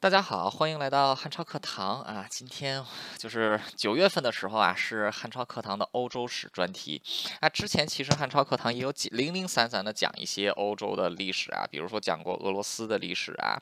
[0.00, 2.24] 大家好，欢迎来到汉超课堂啊！
[2.30, 2.84] 今天
[3.16, 7.02] 就是九月份的时候啊，是汉超课堂的欧洲史专题
[7.40, 7.48] 啊。
[7.48, 13.60] 之前其实汉超课堂也有几零零散散的讲一些欧洲的历史啊，比如说讲过俄罗斯的历史啊，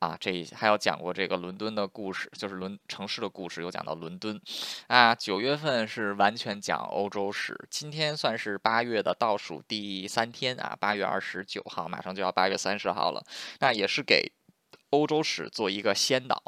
[0.00, 4.38] 啊，这还有讲过这个伦敦的故事，就是伦城市的故事，有讲到伦敦
[4.86, 5.14] 啊。
[5.14, 13.24] 九月份是完全讲欧洲史，今天算是八月的倒数第三天啊，八月二十九号，马上就要八月三十号了，
[13.60, 14.30] 那也是给。
[14.90, 16.42] 欧洲史做一个先导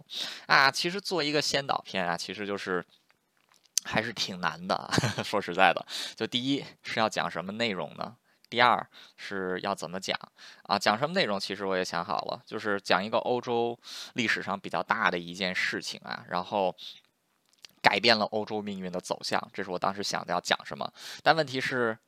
[0.47, 2.85] 啊，其实做一个先导片啊，其实就是
[3.85, 4.91] 还是挺难的。
[5.25, 8.17] 说实在的，就第一是要讲什么内容呢？
[8.51, 8.87] 第二
[9.17, 10.19] 是要怎么讲
[10.65, 10.79] 啊？
[10.79, 11.41] 讲什么内容？
[11.41, 13.79] 其实我也想好了，就是讲一个欧洲
[14.15, 16.77] 历史上比较大的一件事情啊，然后
[17.81, 19.51] 改变了欧洲命运的走向。
[19.53, 21.99] 这是我当时想的要讲什么，但问题是。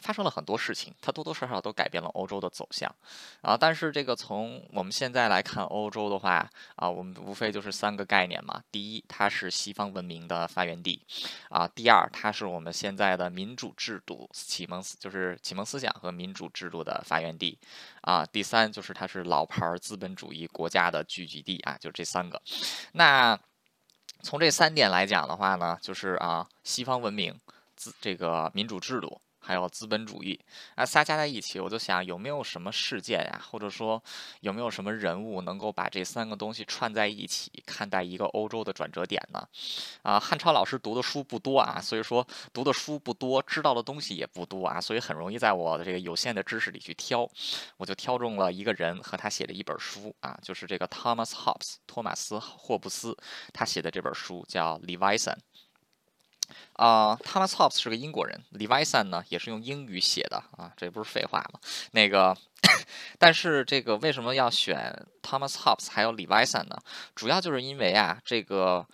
[0.00, 2.94] 发生了很多事情，它多多少少都改变了欧洲的走向，
[3.40, 8.62] 啊，但是这个从我们现在来看欧洲的话，啊，我们无非就是三个概念嘛。
[8.70, 11.02] 第一，它是西方文明的发源地，
[11.48, 17.58] 啊，第二，它是我们现在的民主制度启蒙，就是启蒙思想和民主制度的发源地，
[18.02, 22.40] 啊，第三就是它是老牌资本主义国家的聚集地啊，就这三个。
[22.92, 23.38] 那
[24.22, 27.40] 从这三点来讲的话呢，就是啊，西方文明，
[27.74, 29.20] 自这个民主制度。
[29.48, 30.38] 还有资本主义，
[30.74, 34.02] 啊仨加在一起，我就想有没有什么事件呀，或者说
[34.40, 39.48] 有没有什么人物能够把这三个东西串在一起，看待一个欧洲的转折点呢？
[40.02, 47.26] 啊，汉超老师读的书不多啊，所以说读的书不多，知道的东西也不多啊，所以很容易在我的这个有限的知识里去挑，
[47.78, 53.16] 我就挑中了一个人和他写的一本书啊，就是这个 Thomas Hobbes 托马斯霍布斯
[53.54, 55.36] 他写的这本书叫《Leviathan》。
[56.74, 61.60] 啊，Thomas Hobbes 是个英国人，Leviathan 呢也是用英语写的啊，这不是废话吗？
[61.92, 62.36] 那个，
[63.18, 66.78] 但是这个为什么要选 Thomas Hobbes 还有 Leviathan 呢？
[67.14, 68.86] 主要就是因为啊，这个。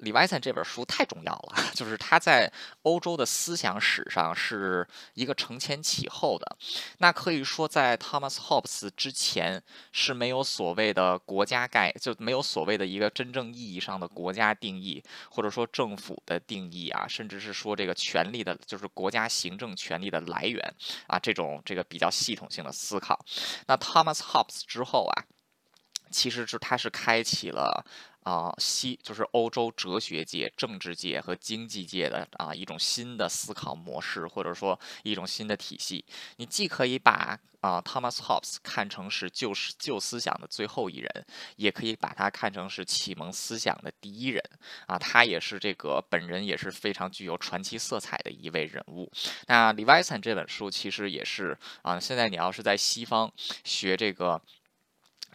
[0.00, 2.50] 李维森这本书太重要了， 就是他在
[2.82, 6.56] 欧洲的思想史上是一个承前启后的。
[6.98, 20.74] 那可以说，在 Thomas Hobbes 之前是没有所谓的国家概，就没有所谓的一个真正意义上的国家定义，或者说政府的定义啊，甚至是说这个权力的，就是国家行政权力的来源
[21.06, 23.24] 啊，这种这个比较系统性的思考。
[23.66, 25.24] 那 Thomas Hobbes 之后啊，
[26.10, 27.84] 其实是他是开启了。
[28.22, 36.04] 啊，西就是欧洲哲学界、政治界和经济界的啊一种新的思考模式，或者说一种新的体系。
[36.36, 41.26] 你既可以把啊 Thomas Hobbes 看成是旧思旧思想的最后一人，
[41.56, 44.42] 也可以把他看成是启蒙思想的第一人。
[44.86, 49.10] 啊，他也是这个本人也是非常具有传奇色彩的一位人物。
[49.46, 53.32] 那 Leviathan 这本书其实也是啊，现在你要是在西方
[53.64, 54.40] 学这个。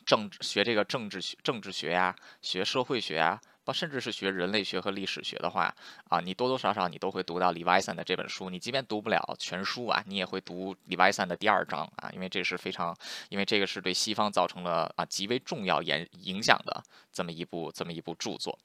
[0.06, 5.74] 政治学这个政治学、政治学呀，学社会学啊，不甚至是学人类学和历史学的话，
[6.10, 8.52] 啊，你多多少少你都会读到李维森的这本书。
[8.52, 12.96] 你即便读不了全书啊，你也会读李维森的第二章啊，因为这是非常，
[13.30, 18.58] 因为这个是对西方造成了啊极为重要影影响的这么一部这么一部著作。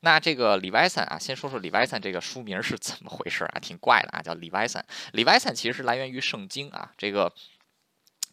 [0.00, 3.60] 那这个李维森啊，先说说李维森这个书名是怎么回事啊？
[3.60, 4.82] 挺怪的啊，叫李维森。
[5.12, 7.30] 李维森其实是来源于圣经啊，这个。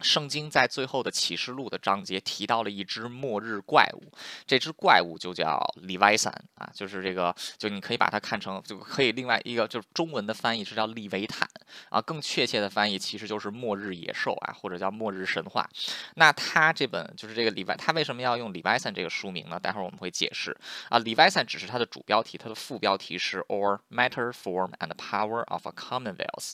[0.04, 4.12] 圣经在最后的启示录的章节提到了一只末日怪物，
[4.46, 11.50] 这只怪物就叫利维坦啊，就是这个，就你可以把它看成，就可以另外一个，就是中文的翻译是叫利维坦
[11.90, 15.68] 啊，更确切的翻译其实就是末日野兽啊，或者叫末日神话。
[16.16, 19.60] 那他这本就是这个李维，他为什么要用李维坦这个书名呢？
[19.60, 20.56] 待会儿我们会解释
[20.90, 21.00] 啊。
[21.00, 26.54] 李维坦只是它的主标题，它的副标题是 Or Matter, Form and Power of a Commonwealth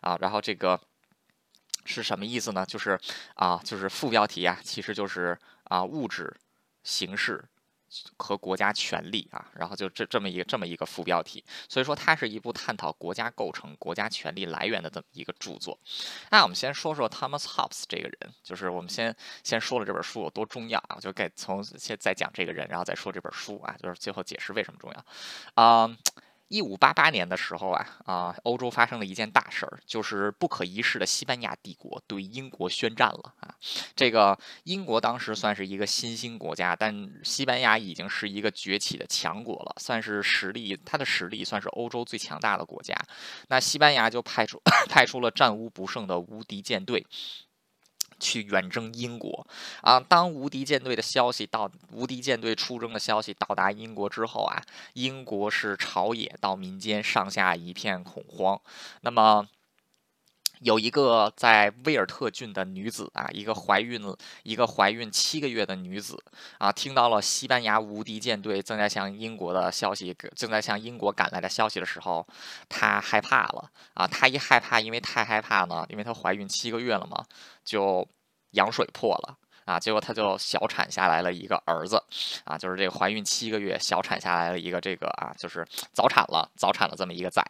[0.00, 0.80] 啊，然后这个。
[1.86, 2.66] 是什么意思呢？
[2.66, 2.98] 就是
[3.34, 6.36] 啊，就是副标题啊，其实就是啊，物质、
[6.82, 7.44] 形式
[8.16, 11.42] 和国家权力啊，然后就这这么一个这么一个副标题。
[11.68, 15.78] 所以说，它是一部探讨国家构成、国家权力来源的这么一个著作。
[16.30, 19.14] 那我们先说说 Thomas Hobbes 这个人，就是我们先
[19.44, 25.04] 先说了这本书有多重要啊，就该从先再讲这个人，然后再说这本书啊，就是最后解释为什么重要
[25.54, 25.88] 啊。
[26.48, 33.54] 一五八八年的时候啊啊，欧洲发生了一件大事儿，就是不可一世的西班牙帝国对英国宣战了啊。
[33.94, 42.94] 这个英国当时算是一个新兴国家，但西班牙已经是一个崛起的强国了，算是实力，它的实力算是欧洲最强大的国家。
[43.48, 47.04] 那西班牙就派出 派出了战无不胜的无敌舰队。
[48.18, 49.46] 去远征英国
[49.82, 50.00] 啊！
[50.00, 54.62] 当无敌舰队的消息到，无敌舰队出征的消息到达英国之后啊，
[54.94, 58.60] 英国是朝野到民间上下一片恐慌。
[59.02, 59.46] 那么，
[60.60, 64.00] 有一个在威尔特郡的女子啊，一个怀孕
[64.42, 66.22] 一个怀孕七个月的女子
[66.58, 72.26] 啊，听到了西班牙无敌舰队正在向英国的消息，正在向英国赶来的消息的时候，
[72.68, 74.06] 她害怕了啊。
[74.06, 77.24] 她一害怕，因为太害怕呢，因为她怀孕七个月了嘛，
[77.64, 78.06] 就
[78.52, 79.36] 羊水破了。
[79.66, 82.02] 啊，结果她就小产下来了一个儿子，
[82.44, 87.42] 啊，就是这个怀孕七个月小产下来了一个这个啊，就是早产了，早产了这么一个崽，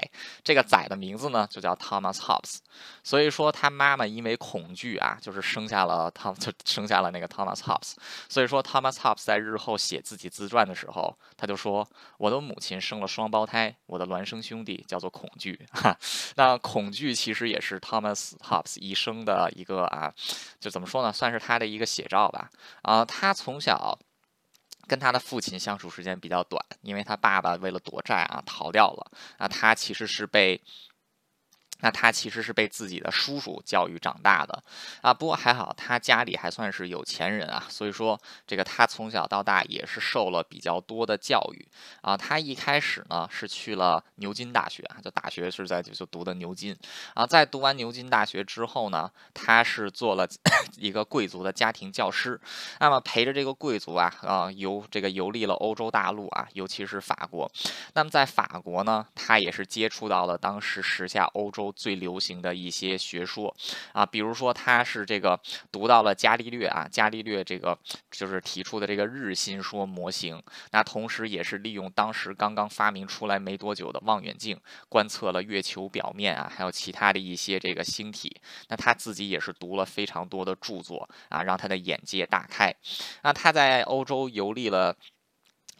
[0.42, 2.60] 这个崽的名字呢就叫 Thomas Hobbes，
[3.04, 7.92] 所以说他妈妈因为恐惧啊，就是生下了他，就生下了那个 Thomas Hobbes，
[8.30, 11.86] 所以说 Thomas Hobbes 在日后写自己自传的时候，他就说
[12.16, 15.94] 我的母亲生了双胞胎，我的孪生兄弟叫做恐惧，哈，
[16.36, 20.10] 那恐惧其实也是 Thomas Hobbes 一生的一个啊，
[20.58, 22.05] 就怎么说呢，算是他的一个写。
[22.08, 22.50] 照吧，
[22.82, 23.98] 啊，他从小
[24.86, 30.62] 跟他的父亲相处时间比较短，因为他爸爸为了躲债啊逃掉了，啊，他其实是被。
[31.80, 34.62] 那他其实是被自己的叔叔教育长大的
[35.02, 41.68] 啊，不过还好，他家里还算是有钱人啊，所以说这个他从小到大也是受了比较多的教育
[42.00, 42.16] 啊。
[42.16, 46.74] 他一开始呢是去了牛津大学，就大学是在就就读的牛津
[47.12, 47.26] 啊。
[47.26, 50.26] 在读完牛津大学之后呢，他是做了
[50.78, 52.40] 一个贵族的家庭教师，
[52.80, 57.50] 那么陪着这个贵族啊啊游这个游历了欧洲大陆啊，尤其是法国。
[57.92, 61.65] 那么在法国呢，他也是接触到了当时时下欧洲。
[61.72, 63.54] 最流行的一些学说
[63.92, 65.40] 啊，比如说他是这个
[65.70, 67.78] 读到了伽利略啊，伽利略这个
[68.10, 70.42] 就是提出的这个日心说模型，
[70.72, 78.40] 那同时也是利用当时刚刚发明出来没多久的望远镜，观测了月球表面啊，还有其他的一些这个星体。
[78.68, 82.74] 那他自己也是读了非常多的著作啊，让他的眼界大开。
[83.22, 84.96] 那他在欧洲游历了。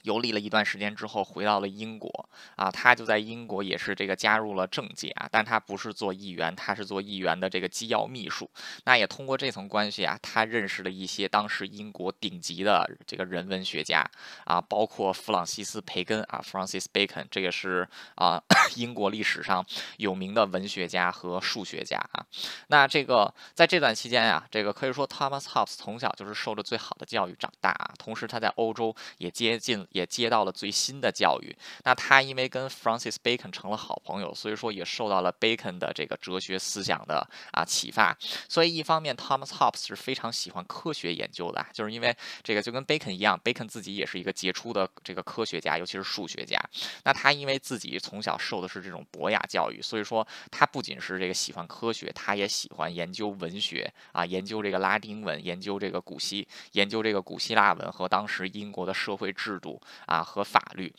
[0.07, 8.49] 游历了一段时间之后，回到了英国啊，他就在英国也是这个加入了政界啊，但他不是做议员，他是做议员的这个机要秘书。
[8.85, 14.09] 那也通过这层关系啊，他认识了一些当时英国顶级的这个人文学家
[14.45, 18.41] 啊，包括弗朗西斯·培根啊，Francis Bacon，这个是啊
[18.77, 19.67] 英国历史上
[19.97, 22.25] 有名的文学家和数学家啊。
[22.69, 29.85] 那这个在这段期间啊，这个可以说 Thomas Hobbes 从小就是受着最好的教育长大啊，同时他在欧洲也接近。
[29.97, 31.57] 也接到了最新的教育。
[31.85, 38.17] 那他因为跟 Francis Bacon 成了好朋友，所以说也受到了 Bacon 的这个哲学思想的啊启发。
[38.49, 46.61] 所以一方面，Thomas Hobbes 是非常喜欢科学研究的，就是因为这个就跟 Bacon 一样，Bacon 自己也是一个杰出的这个科学家，尤其是数学家。
[47.05, 59.81] 那他因为自己从小受的是这种博雅教育，所以说他不仅是这个喜欢科学，他也喜欢研究文学啊，研究这个拉丁文，研究这个古希，研究这个古希腊文和当时英国的社会制度。
[60.07, 60.95] 啊，和法律，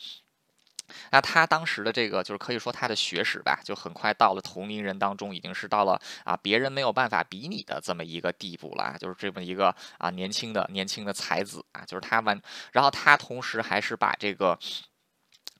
[1.10, 12.40] 那他当时的这个就是可以说他的学识吧，就很快到了同龄人当中，已经是到了啊别人没有办法比拟的这么一个地步了，就是这么一个啊年轻的年轻的才子啊，就是他完，
[12.72, 14.58] 然后他同时还是把这个。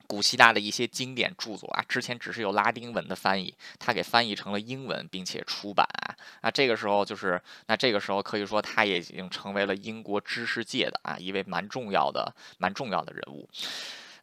[0.09, 6.17] 古希腊的一些经典著作啊，之前只是有拉丁文的翻译，他给翻译成了英文，并且出版啊。
[6.41, 13.47] 那这个时候就是，那这个时候可以说他也已经成为了英国知识界的啊一位蛮重要的、蛮重要的人物。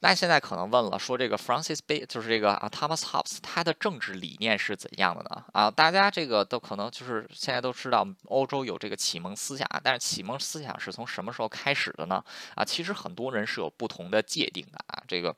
[0.01, 5.45] 那现在可能问了，说这个 Francis Bay 就是这个啊 Thomas Hobbes，他的政治理念是怎样的呢？
[5.53, 12.23] 啊，大家这个都可能就是现在都知道欧洲有这个启蒙思想啊，但是启蒙思想是从什么时候开始的呢？
[12.57, 15.35] 啊，其实很多人是有不同的界定的啊，这个。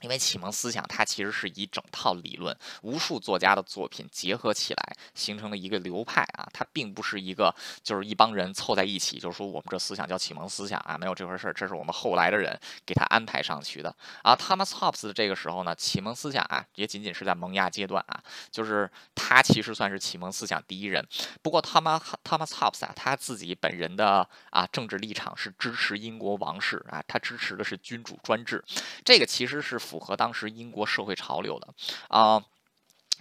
[0.00, 14.34] 因为启蒙思想，它其实是以整套理论、无数作家的作品结合起来形成了一个流派啊，它并不是一个就是一帮人凑在一起，就是说我们这思想叫启蒙思想啊，没有这回事儿，这是我们后来的人给他安排上去的啊。
[14.34, 21.06] Thomas Hobbes 这个时候呢，启蒙思想啊，也仅仅是在萌芽阶段啊，就是他其实算是启蒙思想第一人。
[21.42, 28.64] 不过 Thomas Thomas Hobbes 啊，他自己本人的啊政治立场是支持英国王室啊，他支持的是君主专制，
[29.04, 29.78] 这个其实是。
[29.90, 31.74] 符合当时英国社会潮流的。
[32.08, 32.44] 啊，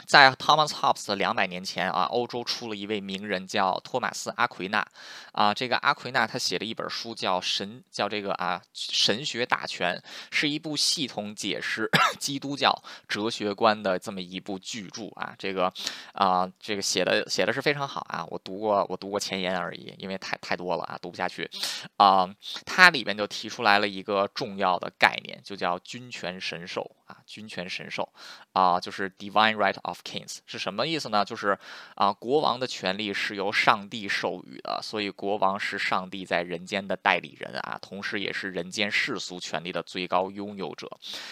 [0.06, 4.86] 在 Thomas Hobbes 的两百年前啊，欧洲出了一位名人叫托马斯阿奎那
[5.34, 10.02] 啊，这个阿奎那他写了一本书叫神叫这个啊神学大全，
[10.32, 12.74] 是一部系统解释基督教
[13.08, 15.72] 哲学观的这么一部巨著啊，这个
[16.14, 21.50] 啊这个写的写的是非常好啊，我读过我读过前言而已，因为太太多了啊，读不下去
[21.98, 22.28] 啊，
[22.66, 26.90] 它里边就提出来了一个重要的概念，就叫君权神授。
[27.10, 28.08] 啊，君权神授
[28.54, 31.26] 啊，就是 divine right of kings 是什么意思呢？
[31.26, 31.58] 就是
[31.96, 40.88] 啊，国王的权利是由上帝授予的，所以国王是上帝在人间的代理人啊，同时也是人间世俗权利的最高拥有者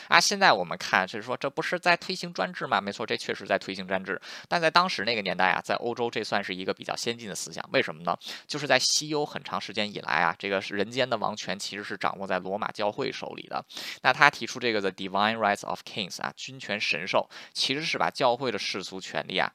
[0.07, 0.19] 啊。
[0.19, 2.81] 现在我们看，就是说这不是在推行专制吗？
[2.81, 4.19] 没错，这确实在推行专制，
[4.50, 7.63] 但在当时那个年代啊，在欧洲这算是一个比较先进的思想。
[7.72, 8.17] 为什么呢？
[8.48, 13.63] 就是在西欧很长时间以来啊，这个人间的王权其实是掌握在罗马教会手里的。
[14.01, 19.54] 那他提出这个 the divine rights of kings 啊，君权神授，其实是把教会的世俗权利啊。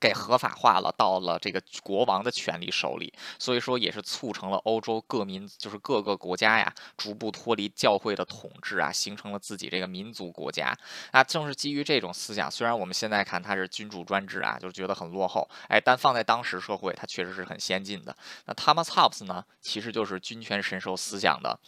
[0.00, 10.74] 给合法化了，到了这个国王的权力手里，所以说也是促成了欧洲各民，就是各个国家呀，逐步脱离教会的统治啊，形成了自己这个民族国家。
[11.12, 18.16] 那正是基于这种思想，虽然我们现在看它是君主专制啊，就是觉得很落后，哎，但放在当时社会，它确实是很先进的。
[18.46, 21.60] 那 Thomas Hobbes 呢，其实就是君权神授思想的。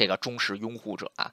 [0.00, 1.30] 这个忠实拥护者啊，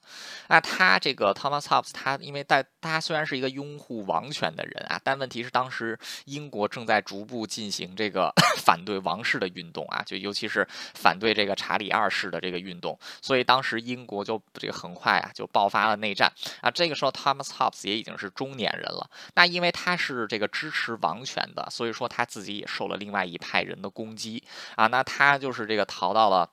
[0.50, 16.70] 那他这个 Thomas Hobbes，他因为在他虽然是一个拥护王权的人啊，但问题是当时英国正在逐步进行这个 反对王室的运动啊，就尤其是反对这个查理二世的这个运动，所以当时英国就这个很快啊就爆发了内战啊。
[16.70, 24.44] 这个时候 Thomas Hobbes 也已经是中年人了，那因为他是这个支持王权的，所以说他自己也受了另外一派人的攻击
[24.76, 26.50] 啊，那他就是这个逃到了。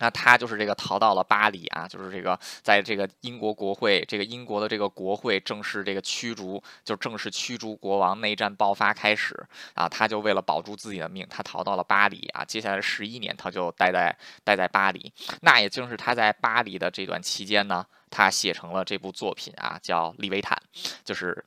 [0.00, 8.18] 那他就是这个逃到了巴黎啊，就是这个在这个英国国会，这个英国的这个国会正式这个驱逐，就正式驱逐国王。
[8.18, 12.44] 内战爆发开始啊，他就为了保住自己的命，他逃到了巴黎啊。
[12.44, 15.12] 接下来十一年，他就待在待在巴黎。
[15.42, 20.60] 那也正是他在巴黎的这段期间呢，他写成了这部作品啊，叫《利维坦》，
[21.04, 21.44] 就是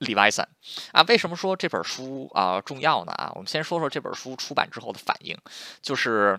[0.06, 0.46] 《利维森》
[0.92, 1.02] 啊。
[1.08, 3.12] 为什么说这本书啊重要呢？
[3.12, 5.36] 啊，我们先说说这本书出版之后的反应，
[5.82, 6.38] 就是。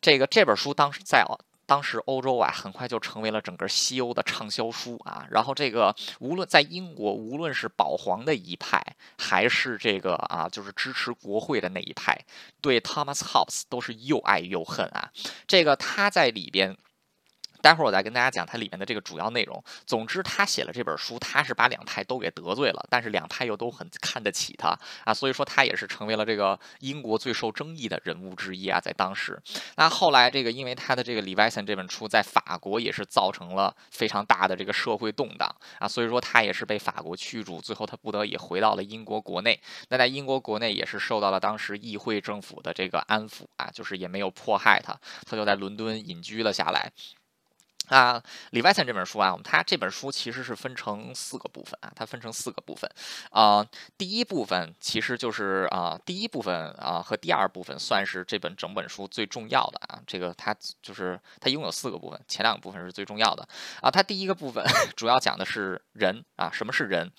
[0.00, 1.24] 这个这本书当时在
[1.66, 5.26] 当时欧洲啊，很快就成为了整个西欧的畅销书啊。
[5.30, 8.82] 然后这个无论在英国，无论是保皇的一派，
[9.18, 12.18] 还是这个啊，就是支持国会的那一派，
[12.60, 15.10] 对 Thomas Hobbes 都是又爱又恨啊。
[15.46, 16.76] 这个他在里边。
[17.60, 19.62] 待会儿我再跟大家讲它里面的这个主要内容。
[19.86, 29.40] 总之，他写了这本书，他是把两派都给得罪了，但是两派又都很看得起他啊，所以说他也是成为了这个英国最受争议的人物之一啊，在当时。
[29.76, 35.48] 那后来这个因为他的这个《李维森》这本书在法国也是造成了非常大的这个社会动荡
[35.78, 39.60] 啊，所以说他也是被法国驱逐，最后他不得已回到了英国国内。
[39.88, 44.96] 那在英国国内也是受到了当时议会政府的这个安抚啊，就是也没有迫害他，
[45.26, 46.92] 他就在伦敦隐居了下来。
[47.88, 52.90] 啊，李外森这本书啊，我们它这本书其实是分成四个部分啊，它分成四个部分
[53.30, 53.66] 啊。
[53.96, 60.00] 第一部分其实就是啊，第一部分啊和第二部分算是这本整本书最重要的啊。
[60.06, 63.46] 这个它就是它拥有四个部分，前两个部分是最重要的
[63.80, 63.90] 啊。
[63.90, 64.64] 它第一个部分
[64.96, 67.10] 主要讲的是人啊，什么是人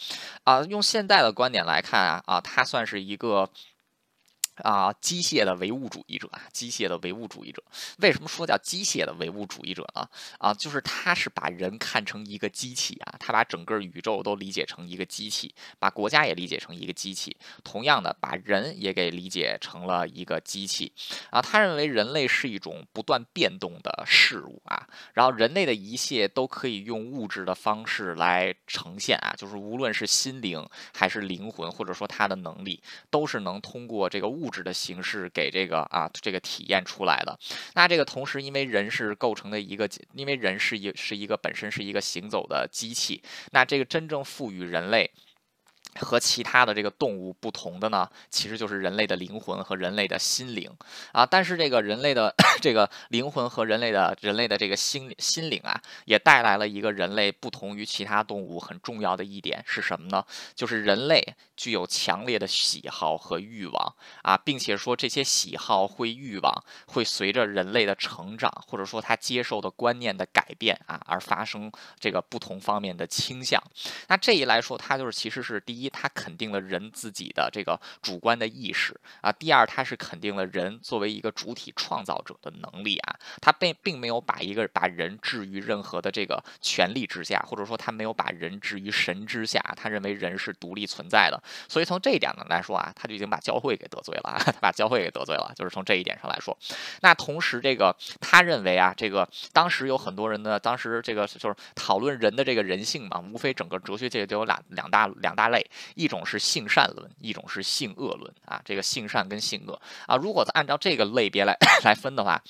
[0.44, 0.62] 啊？
[0.64, 3.50] 用现在的观点来看啊啊，它算是一个。
[4.64, 7.64] 啊，机械的唯物主义者啊，机械的唯物主义者，
[8.00, 10.08] 为什么说叫机械的唯物主义者呢？
[10.40, 20.92] 啊，就是他是把人看成一个机器啊，他把整个宇宙都理解成一个机器，把国家也理解成一个机器，同样的把人也给理解成了一个机器
[21.30, 21.42] 啊。
[21.42, 34.49] 他认为人类是一种不断变动的事物啊，然后人类的一切都可以用物质的方式来呈现啊，就是无论是心灵还是灵魂，或者说他的能力，都是能通过这个物。
[34.50, 37.38] 物质的形式给这个啊这个体验出来的，
[37.76, 45.12] 那这个同时，因为人是构成的一个，因为人是一是一个本身是一个行走的机器，那这个真正赋予人类。
[46.00, 50.70] 和其他的这个动物不同的呢，其实就是人类的灵魂和人类的心灵
[51.12, 51.26] 啊。
[51.26, 60.24] 但是这个人类的 这个灵魂和人类的人类的这个心心灵啊，也带来了一个人类不同于其他动物很重要的一点是什么呢？
[60.56, 71.70] 就是人类具有强烈的喜好和欲望啊，并且说这些喜好会欲望会随着人类的成长，或者说他接受的观念的改变啊，而发生
[72.00, 73.62] 这个不同方面的倾向。
[74.08, 75.90] 那这一来说，它就是其实是第一。
[75.92, 79.32] 它肯定了人自己的这个主观的意识啊。
[79.32, 83.16] 第二，它是肯定了人作为一个主体创造者的能力啊。
[83.42, 89.60] 它并并没有把一个把人置于任何的这个权力之下，或者说他没有把人置于神之下。
[89.76, 91.42] 他认为人是独立存在的。
[91.68, 95.52] 所以从这一点呢来说啊，他就已经把教会给得罪了，他 把教会给得罪了。
[95.56, 96.58] 就是从这一点上来说，
[97.02, 105.59] 那同时这个他认为啊，这个当时有很多人呢，当时这个就是讨论人的这个人性嘛，无非整个哲学界就有两两大两大类。
[105.96, 108.62] 一种是性善论，一种是性恶论啊。
[108.66, 112.42] 这个性善跟性恶啊，如果按照这个类别来 来分的话。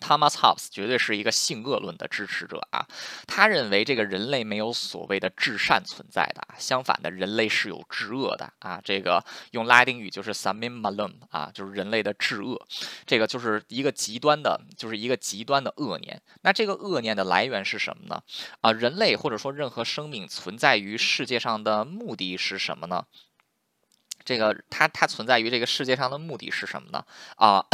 [0.00, 2.86] Thomas Hobbes 绝对是一个性恶论的支持者啊，
[3.26, 8.80] 他认为这个人类没有所谓的至善存在的，相反的，人类是有至恶的啊。
[8.84, 12.66] 这个用拉丁语就是 samim malum 啊，就是人类的至恶，
[13.06, 16.20] 这个就是一个极端的，就是一个极端的恶念。
[16.42, 18.22] 那这个恶念的来源是什么呢？
[18.60, 23.04] 啊，人类或者说任何生命存在于世界上的目的是什么呢？
[24.26, 27.02] 这个它它存在于这个世界上的目的是什么呢？
[27.36, 27.64] 啊，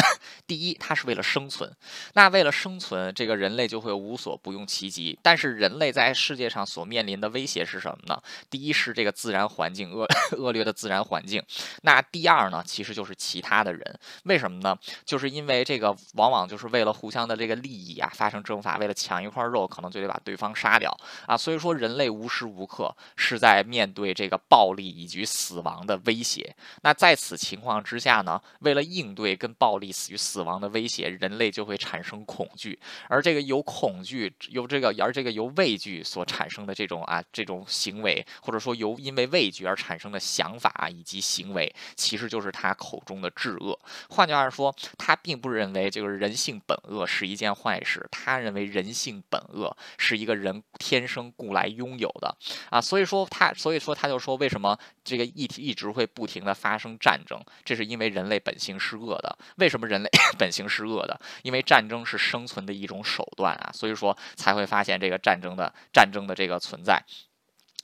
[0.47, 1.75] 第一，它是为了生存。
[2.13, 5.19] 那为了生存，这个人类就会无所不用其极。
[5.23, 8.23] 但是人类在世界上所面临的威胁是什么呢？
[8.51, 10.07] 第一是这个自然环境恶
[10.37, 11.43] 恶劣的自然环境。
[11.85, 13.99] 那第二呢，其实就是其他的人。
[14.25, 14.77] 为什么呢？
[15.07, 20.95] 就是因为这个往往就是为了互相的这个利益啊，发生争伐，为了抢一块肉，可能就得把对方杀掉
[21.27, 21.35] 啊。
[21.35, 26.42] 所以说，人类无时无刻是在面对这个暴力以及死亡的威胁。
[26.83, 43.79] 那在此情况之下呢，为了应对跟暴力死于死亡的威胁，人类就会产生恐惧，而这个由恐惧由这个而这个由畏惧所产生的这种啊这种行为，或者说由因为畏惧而产生的想法以及行为，其实就是他口中的至恶。
[44.09, 52.37] 换句话说，他并不认为这个人性本恶是一件坏事，他认为人性本恶是一个人天生故来拥有的
[52.71, 52.81] 啊。
[52.81, 56.27] 所以说他所以说他就说为什么这个一一直会不。
[56.33, 59.37] 停的发生战争，这是因为人类本性是恶的。
[59.57, 60.09] 为什么人类
[60.39, 61.21] 本性是恶的？
[61.43, 67.03] 因为战争是生存的一种手段啊，所以说才会发现这个战争的战争的这个存在。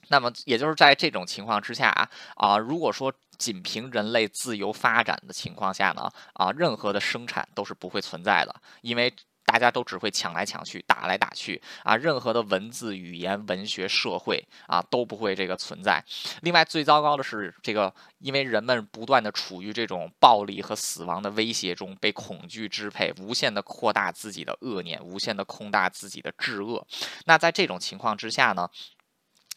[0.07, 9.13] 那么，也就是在这种情况之下啊啊，如果说仅凭人类自由发展的情况下呢啊，任何的生产都是不会存在的，因为。
[9.49, 11.95] 大家都只会抢来抢去，打来打去啊！
[11.95, 16.05] 任何的文字、语言、文学、社会啊都不会这个存在。
[16.43, 26.85] 另外，最糟糕的是，这个因为人们不断的处于这种暴力和死亡的威胁中，被恐惧支配，无限的扩大自己的恶念，无限的扩大自己的至恶。
[27.25, 28.69] 那在这种情况之下呢，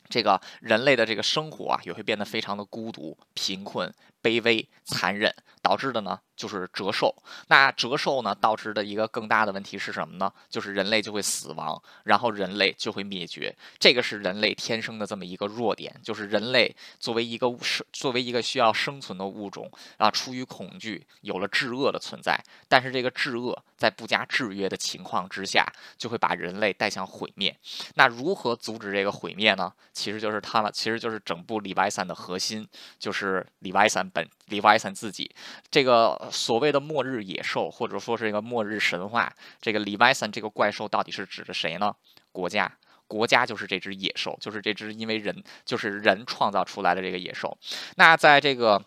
[0.09, 3.93] 这个人类的这个生活啊，也会变得非常的孤独、贫困。
[4.23, 7.15] 卑微、残忍导致的呢，就是折寿。
[7.47, 10.31] 那折寿呢，导致的一个更大的问题是什么呢？
[10.51, 13.57] 就是人类就会死亡，然后人类就会灭绝。
[13.79, 22.39] 这个是人类天生的这么一个弱点，就是人类作为一个生，作为一个需要生存的物种啊，出于恐惧，有了至恶的存在。
[22.69, 25.65] 但是这个至恶在不加制约的情况之下，
[25.97, 27.57] 就会把人类带向毁灭。
[27.95, 29.73] 那如何阻止这个毁灭呢？
[29.93, 34.03] 其实就是他们，其实就是整部李白散的核心，就是李白散。
[34.13, 35.35] 本李维森自己，
[35.71, 41.95] 这个所谓的末日野兽，或者说是一个末日神话，这个李维森这个怪兽到底是指的谁呢？
[42.31, 42.71] 国家，
[43.07, 47.57] 国家就是这只野兽，就是这只因为人就是人创造出来的这个野兽。
[47.97, 48.83] 那在这个。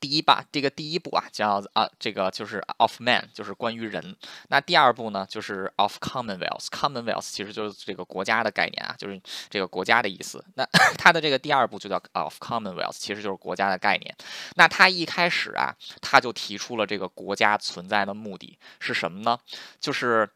[0.00, 4.16] 第一吧，这个第一步啊，叫啊，这个就是 of man，就是关于人。
[4.48, 10.44] 那第二步呢，就是 of commonwealth，commonwealth 其实就是这个国家的概念啊，就是这个国家的意思。
[10.54, 10.64] 那
[10.98, 14.16] 它的这个第二步就叫 of commonwealth，其实就是国家的概念。
[14.56, 19.38] 那他一开始啊，他就提出了这个国家存在的目的是什么呢？
[19.78, 20.28] 就是。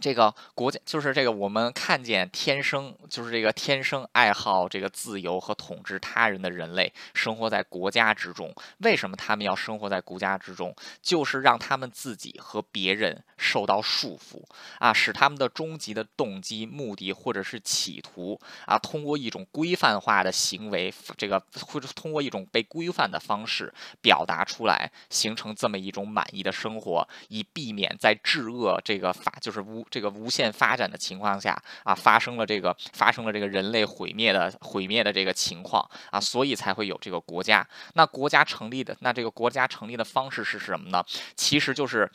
[0.00, 8.52] 这个国家就是这个，我们看见天生就是这个天生爱好这个自由和统治他人的人类生活在国家之中。
[8.78, 10.74] 为什么他们要生活在国家之中？
[11.00, 14.42] 就是让他们自己和别人受到束缚
[14.80, 29.83] 啊，使他们的终极的动机、目的或者是企图啊，通过一种规范化的行为，这个或者通过一种被规范的方式表达出来，形成这么一种满意的生活，以避免在治恶这个法就是无。
[29.90, 37.66] 这个无限发展的情况下啊，发生了这个发生了这个人类毁灭的毁灭的这个情况啊，所以才会有这个国家。
[37.94, 41.04] 那国家成立的那这个国家成立的方式是什么呢？
[41.36, 42.10] 其实就是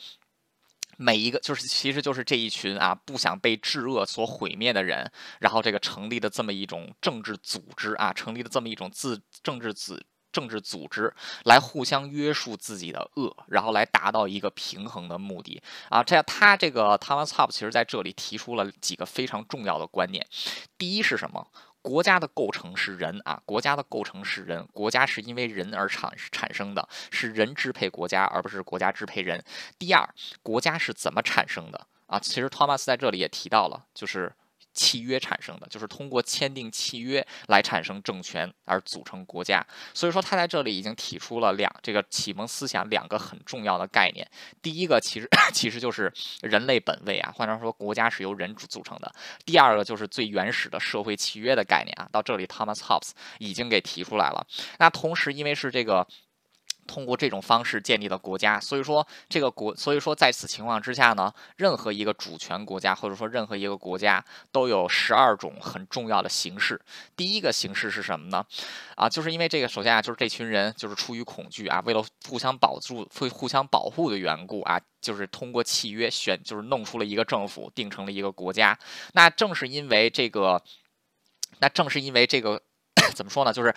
[0.96, 9.98] 每一个就是其实就是这一群啊不想被治恶所毁灭的人，然后这个成立的这么一种政治组织啊，成立的这么一种自政治组。
[10.32, 11.12] 政治组织
[11.44, 16.02] 来互相约束自己的恶，然后来达到一个平衡的目的啊！
[16.02, 20.26] 这样，他这个 Thomas Hobbes 其实在这里提出了几个非常重要的观念。
[20.78, 21.48] 第一是什么？
[21.82, 29.42] 国家的构成是人啊，国家的构成是人，国家是因为人而产产生的，是人支配国家，而不是国家支配人。
[29.78, 30.08] 第二，
[30.42, 32.18] 国家是怎么产生的啊？
[32.18, 34.32] 其实托马斯在这里也提到了，就是。
[34.80, 39.62] 契约产生的，就是通过签订契约来产生政权而组成国家。
[39.92, 44.26] 所以说，他在这里已经提出了两这个启蒙思想两个很重要的概念。
[44.62, 49.12] 第一个，其实 其实就是人类本位啊，换句话说，国家是由人组成的。
[49.44, 52.08] 第二个就是最原始的社会契约的概念啊。
[52.10, 54.46] 到这里，Thomas Hobbes 已经给提出来了。
[54.78, 56.08] 那同时，因为是这个。
[56.90, 66.80] 通过这种方式建立的国家，所以说这个国，所以说在此情况之下呢，任何一个主权国家或者说任何一个国家都有十二种很重要的形式。
[67.14, 68.44] 第一个形式是什么呢？
[68.96, 78.76] 啊，就是因为这个，首先啊，就是这群人就是出于恐惧啊，为了互相保住、会互相保护的缘故啊，就是通过契约选，就是弄出了一个政府，定成了一个国家。
[79.12, 80.60] 那正是因为这个，
[81.60, 82.60] 那正是因为这个，
[83.14, 83.52] 怎么说呢？
[83.52, 83.72] 就是。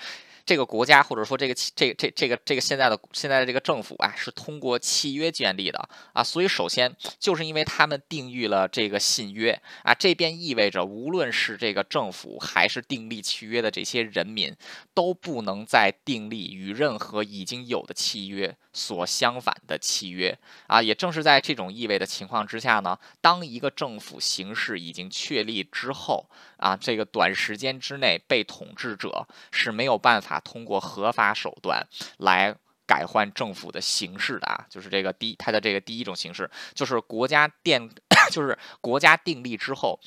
[0.46, 14.54] 这个国家或者说这个这这这个这个现在的现在的这个政府啊，是通过契约建立的啊，所以首先就是因为他们订立了这个信约啊，这便意味着无论是这个政府还是订立契约的这些人民，
[14.94, 20.82] 都不能再订立与任何已经有的契约所相反的契约啊。
[20.82, 26.30] 也正是在这种意味的情况之下呢，当一个政府形式已经确立之后
[26.64, 30.40] 啊，这个短时间之内被统治者是没有办法。
[30.40, 31.86] 通过合法手段
[32.18, 32.56] 来
[32.88, 37.90] 改换政府的形式的啊，就是这个第它的这个第一种形式，就是国家电，
[38.32, 40.00] 就是国家订立之后。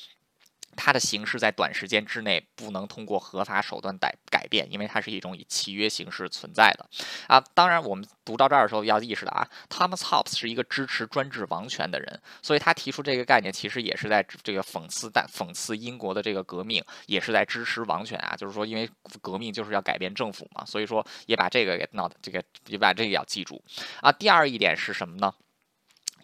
[0.77, 6.87] 它的形式在短时间之内不能通过合法手段改改变，因为它是一种以契约形式存在的
[7.27, 7.43] 啊。
[7.53, 18.35] 当然，我们读到这儿的时候要意识到啊，Thomas Hobbes 是一个支持专制王权的人，所以他提出这个概念，其实也是在这个讽刺但讽刺英国的这个革命，也是在支持王权啊。
[18.37, 18.89] 就是说，因为
[19.21, 23.61] 革命就是要改变政府嘛，所以说也把这个给闹的这个也把这个要记住
[24.01, 24.11] 啊。
[24.11, 25.33] 第二一点是什么呢？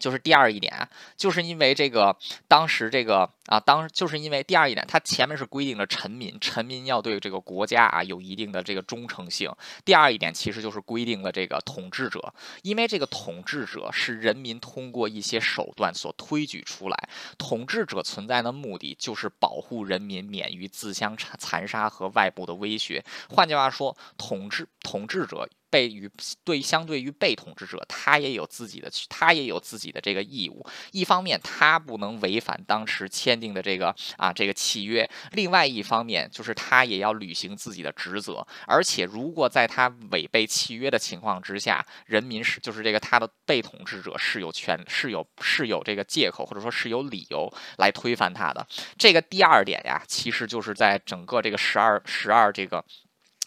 [0.04, 0.86] 就是第二一点，
[1.16, 2.14] 就是因为这个
[2.46, 9.50] 当时这个啊，当就是因为第二一点，它前面是规定了臣民，臣民要对这个国家啊有一定的这个忠诚性。
[9.86, 23.02] 第二一点其实就是规定了这个统治者，因为这个统治者是人民通过一些手段所推举出来，统治者存在的目的就是保护人民免于自相残杀和外部的威胁。
[23.30, 25.48] 换句话说，统治统治者。
[25.74, 26.08] 被与
[26.44, 30.64] 对相对于被统治者，他也有自己的，他也有自己的这个义务。
[30.92, 38.46] 一方面，他不能违反当时签订的这个啊这个契约；另外一方面，就是他也要履行自己的职责。
[38.68, 48.64] 而且，如果在他违背契约的情况之下，人民是就是这个他的被统治者是有权是有是有这个借口或者说是有理由来推翻他的。
[48.96, 52.86] 这个第二点呀，其实就是在整个这个十二十二这个。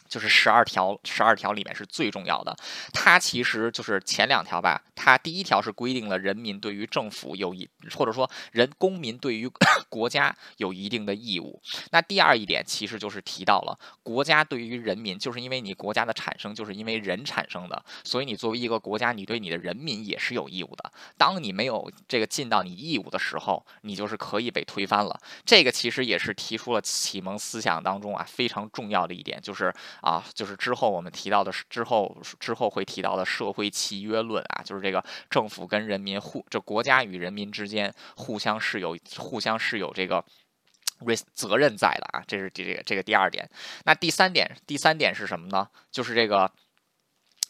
[0.09, 2.57] 就是十二条，十二条里面是最重要的。
[2.93, 4.83] 它其实就是前两条吧。
[4.95, 9.49] 它第一条是规定了人民对于政府有一，或者说人公民对于
[9.89, 11.61] 国家有一定的义务。
[11.91, 20.91] 那第二一点其实就是提到了国家对于人民，就是因为你国家的产生就是因为人产生的，所以你作为一个国家，你对你的人民也是有义务的。
[21.19, 25.21] 当你没有这个尽到你义务的时候，你就是可以被推翻了。
[25.45, 29.73] 这个其实也是提出了启蒙思想当中啊非常重要的一点，就是。
[30.01, 40.25] 啊，就是之后我们提到的，之后之后会提到的社会契约论啊，就是这个政府跟人民互，这国家与人民之间互相是有互相是有这个
[41.35, 43.49] 责任在的啊，这是这个这个第二点。
[43.85, 45.69] 那第三点，第三点是什么呢？
[45.91, 46.51] 就是这个。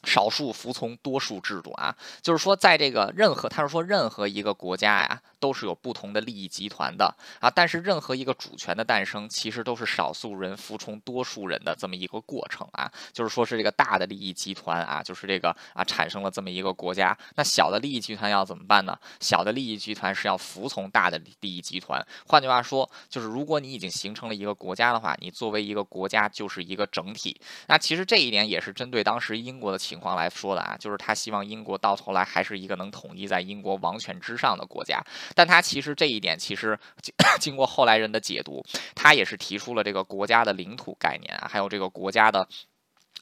[0.05, 7.51] 少数服从多数制度啊，就是说，在这个任何，他是说任何一个国家呀，都是有不同的利益集团的啊。
[7.51, 12.88] 但是任何一个主权的诞生，其实都是少数人服从多数人的这么一个过程啊。
[13.12, 17.16] 就是说是这个大的利益集团啊，就是这个啊产生了这么一个国家。
[17.35, 18.96] 那小的利益集团要怎么办呢？
[19.18, 22.01] 小的利益集团是要服从大的利益集团。
[22.27, 27.40] 换句话说，就是如果你已经形成了一个国家的话，你作为一个国家就是一个整体。
[27.66, 29.96] 那其实这一点也是针对当时英国的情。
[29.96, 35.03] 况来说的啊，就是他希望英国到头来还是一个能统一在英国王权之上的国家，
[35.35, 36.79] 但他其实这一点其实
[37.41, 42.49] 经过后来人的解读，他也是提出了这个国家的领土概念，还有这个国家的。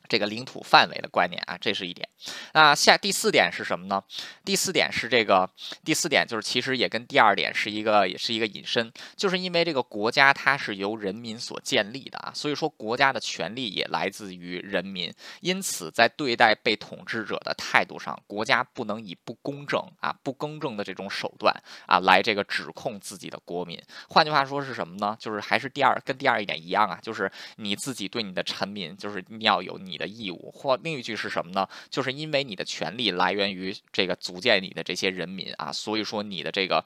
[0.08, 2.08] 这个领土范围的观念啊，这是一点。
[2.52, 4.02] 那下第四点是什么呢？
[4.44, 5.48] 第四点是这个，
[5.84, 15.12] 第四点就是其实也跟第二点是一个，也是一个引申，就是因为这个国家它是由人民所建立的啊，所以说国家的权利也来自于人民。
[15.40, 21.54] 因此，在对待被统治者的态度上，国家不能以不公正啊、不公正的这种手段
[21.86, 23.80] 啊来这个指控自己的国民。
[24.08, 25.16] 换句话说是什么呢？
[25.18, 29.93] 就是还是第二跟第二一点一样啊，就是你自己对你的臣民，就是你要有你。
[29.94, 31.68] 你的义务，或另一句是什么呢？
[31.88, 36.84] 就是因为你的权利来源于这个组建你的这些人民啊，所以说你的这个，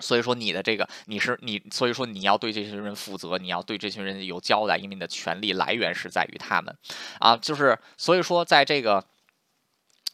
[0.00, 6.74] 所以说你的这个，你是你，所以说你要对这些人负责，你要对这群人有交代，因为你的权利来源是在于他们
[7.20, 9.04] 啊，就是所以说在这个。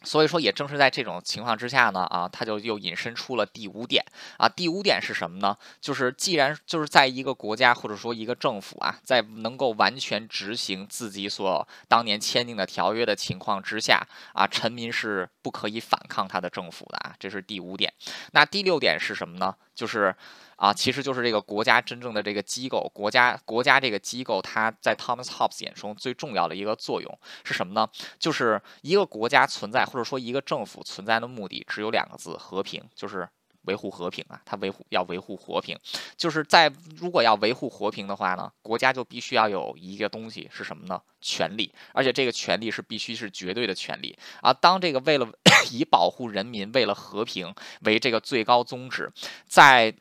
[0.03, 4.03] 所以说，也正是在这种情况之下呢，啊，他就又引申出了第五点
[4.37, 4.47] 啊。
[4.49, 5.57] 第五点是什么呢？
[5.79, 17.15] 就是既然就是在一个国家或者说一个政府啊，在能够完全执行自己所当年签订的条约的情况之下啊，臣民是不可以反抗他的政府的啊。
[17.17, 17.91] 这是第五点。
[18.31, 19.55] 那第六点是什么呢？
[19.73, 20.15] 就是
[20.63, 27.85] 啊，其实就是这个国家真正的这个机构，国家国家这个机构，它在 Thomas Hobbes 眼中最重要的一个作用是什么呢？
[28.17, 33.27] 就是一个国家存在或者说一个政府存在的目的只有两个字：和平，就是
[33.63, 34.41] 维护和平啊。
[34.45, 35.77] 它维护要维护和平，
[36.15, 41.01] 就是在如果要维护和平的话呢，国家就必须要有一个东西是什么呢？
[41.19, 44.53] 权利，而且这个权利是必须是绝对的权利啊。
[44.53, 45.27] 当这个为了
[45.73, 49.11] 以保护人民，为了和平为这个最高宗旨，
[49.45, 49.93] 在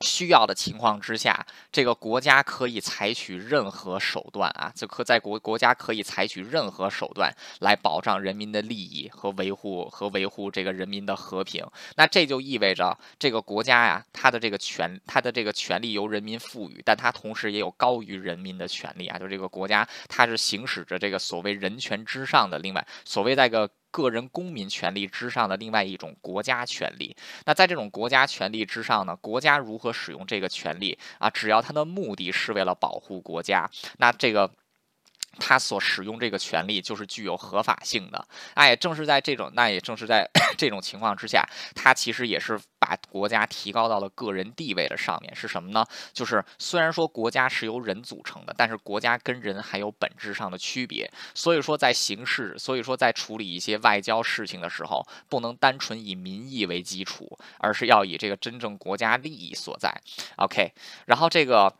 [0.00, 11.66] 需要的情况之下，这个国家可以采取任何手段啊，就可在国国家可以采取任何手段来保障人民的利益和维护和维护这个人民的和平。
[11.96, 19.18] 那这就意味着这个国家呀，它的这个权，它的这个权利由人民赋予，但它同时也有高于人民的权利啊。
[19.18, 23.68] 就这个国家，它是行使着这个所谓人权之上的另外所谓那个。
[23.90, 29.16] 个人公民权利之上的另外一种国家权利，那在这种国家权利之上呢？
[29.16, 31.30] 国家如何使用这个权利啊？
[31.30, 34.50] 只要它的目的是为了保护国家，那这个。
[35.38, 45.34] 他所使用这个权利就是具有合法性的，哎，正是在这种，那也正是在 这种情况之下，他其实也是把国家提高到了个人地位的上面。
[45.34, 45.86] 是什么呢？
[46.12, 51.10] 就是虽然说国家是由人组成的，但是国家跟人还有本质上的区别。
[51.34, 59.94] 所以说在行事，所以说在处理一些外交事情的时候，不能单纯以民意为基础，而是要以这个真正国家利益所在。
[60.36, 60.72] OK，
[61.06, 61.72] 然后这个。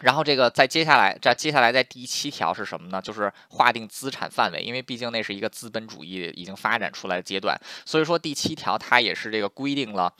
[0.00, 3.00] 然后这个在接下来，在接下来在第七条是什么呢？
[3.00, 10.12] 就是划定资产范围，因为毕竟那是一个资本主义已经发展出来的阶段，所以说第七条它也是这个规定了。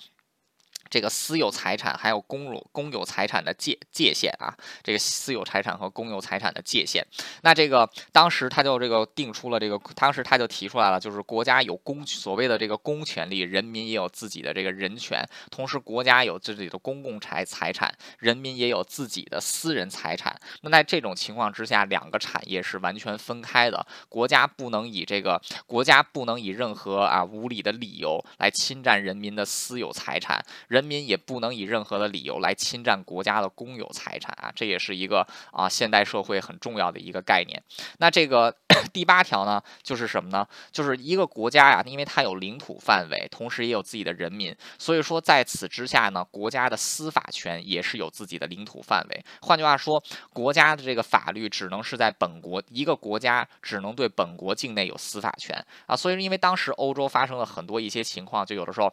[0.97, 7.07] 这个私有财产还有公有公有财产的界界限啊，这个私有财产和公有财产的界限。
[7.43, 20.35] 那这个当时他就这个定出了这个，当时他就提出来了，就是国家有公所谓的这个公权力，人民也有自己的这个人权，同时国家有自己的公共财财产，人民也有自己的私人财产。
[20.63, 30.43] 那在这种情况之下，两个产业是完全分开的，国家不能以这个国家不能以任何啊无理的理由来侵占人民的私有财产。
[30.69, 37.63] 人民也不能以任何的理由来侵占国家的公有财产啊，这也是一个啊现代社会很重要的一个概念。
[37.99, 38.57] 那这个
[38.93, 40.47] 第八条呢，就是什么呢？
[40.71, 49.25] 就是一个国家呀，因为它有领土范围，同时也有自己的人民，所以说在此之下呢，国家的司法权也是有自己的领土范围。
[49.41, 55.97] 换句话说，国家的这个法律只能是在本国一个国家只能对本国境内有司法权啊。
[55.97, 58.93] 所以因为当时欧洲发生了很多一些情况，就有的时候。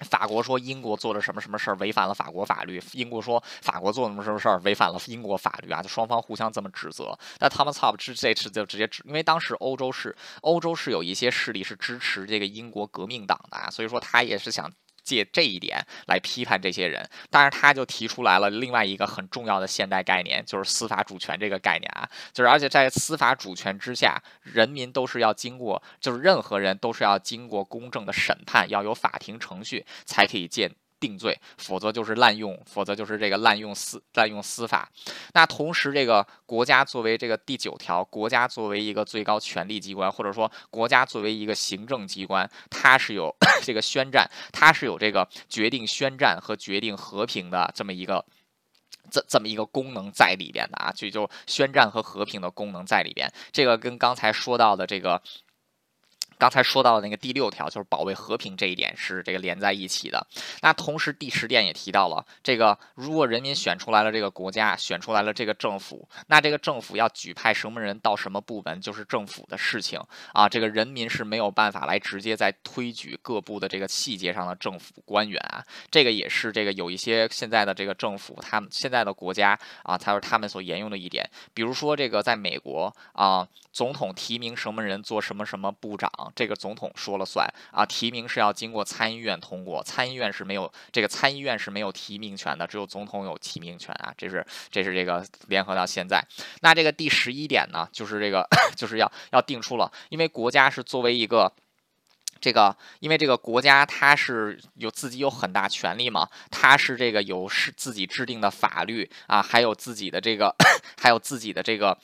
[0.00, 7.18] 法国说英国做了什么什么事儿违反了法国法律，英国说法国做什么什么事儿违反了英国法律啊，就双方互相这么指责。
[7.40, 14.70] 那他们操，这这次就直接指，因为当时欧洲是欧洲是有一些势力是支持这个英国革命党的啊，所以说他也是想。
[15.06, 30.72] 借这一点来批判这些人，当然他就提出来了另外一个很重要的现代概念，就是司法主权这个概念啊，就是而且在司法主权之下，人民都是要经过，就是任何人都是要经过公正的审判，要有法庭程序才可以见。
[30.98, 34.90] 定罪，否则就是滥用，否则就是这个滥用司滥用司法。
[35.34, 48.24] 那同时，这个国家作为这个第九条，国家作为一个最高权力机关，或者说国家作为一个行政机关，它是有 这个宣战，它是有这个决定宣战和决定和平的这么一个
[49.10, 53.30] 这这么一个功能在里边的啊，就就宣战和和平的功能在里边。
[53.52, 55.22] 这个跟刚才说到的这个。
[56.38, 60.26] 刚才说到的那个第六条，就是保卫和平这一点是这个连在一起的。
[60.62, 70.00] 那同时第十点也提到了，这个如果人民选出来了这个国家，选出来了这个政府，那这个政府要举派什么人到什么部门，就是政府的事情
[70.32, 70.48] 啊。
[70.48, 75.64] 这个人民是没有办法来直接在推举各部的这个细节上的政府官员啊。
[75.90, 81.28] 这个也是这个有一些现在的这个政府，他们现在的国家啊，他说他们所沿用的一点。
[81.54, 86.10] 比如说这个在美国啊，总统提名什么人做什么什么部长。
[86.34, 94.12] 这个总统说了算啊，提名是要经过参议院通过，参议院是没有这个参议院是没有提名权的，只有总统有提名权啊。
[94.16, 96.24] 这是这是这个联合到现在，
[96.60, 101.52] 那这个第十一点呢，就是这个 就是要要定出了，因为国家是作为一个
[102.40, 110.54] 这个，因为这个国家它是有自己有很大权力嘛，它是这个有是自己制定的法律啊，还有自己的这个
[111.00, 111.96] 还有自己的这个。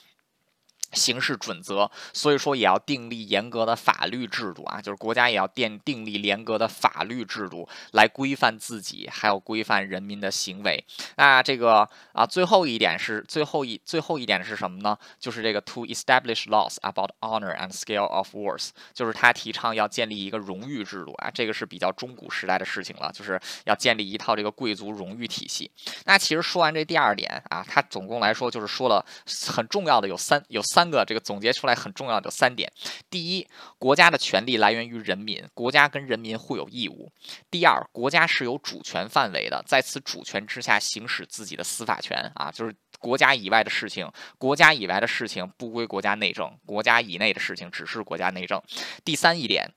[0.93, 10.85] 行事准则，所以说也要订立严格的法律制度啊，就是国家也要订订立严格的法律制度来规范自己，还有规范人民的行为。
[11.17, 14.97] 那这个啊，最后一点是最后一最后一点是什么呢？
[15.19, 25.71] 就是这个 to establish laws about honor and scale of wars，就是他提倡要建立一个荣誉制度啊，这个是比较中古时代的事情了，就是要建立一套这个贵族荣誉体系。
[26.05, 29.03] 那其实说完这第二点啊，他总共来说就是说了
[29.49, 30.82] 很重要的有三有三。
[30.83, 32.73] 三个这个总结出来很重要的三点：
[33.09, 33.47] 第一，
[33.79, 37.09] 国家的权利来源于人民，国家跟人民互有义务；
[37.53, 48.61] 第二，国家是有主权范围的，在此主权之下行使自己的司法权啊，就是国家以外的事情，国家以外的事情不归国家内政，国家以内的事情只是国家内政。
[49.05, 49.71] 第三一点。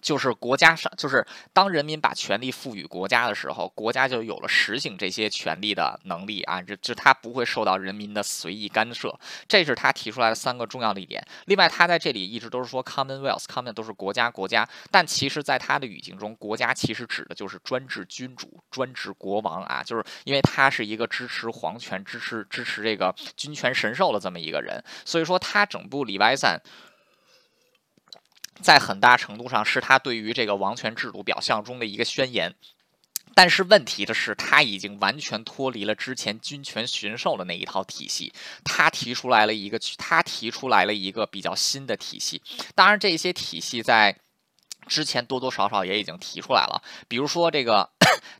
[0.00, 11.24] 就是国家上，就是当人民把权力赋予国家的时候，国家就有了实行这些权利的能力啊，这这他不会受到人民的随意干涉，这是他提出来的三个重要的一点。
[11.46, 26.60] 另外，他在这里一直都是说 Commonwealth，Common 都是国家国家，但其实在他的语境中，国家其实指的就是专制君主、专制国王啊，就是因为他是一个支持皇权、支持支持这个君权神授的这么一个人，所以说他整部里外散。
[28.62, 32.54] 在很大程度上是他对于这个王权制度表象中的一个宣言，
[33.34, 38.32] 但是问题的是，他已经完全脱离了之前军权巡授的那一套体系，
[38.64, 42.40] 他提出来了一个，他提出来了一个比较新的体系。
[42.74, 44.16] 当然，这些体系在。
[44.86, 47.88] 之前多多少少也已经提出来了，比如说这个，